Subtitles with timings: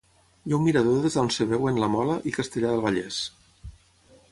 [0.45, 3.23] Hi ha un mirador des d'on es veuen la Mola i Castellar del Vallès.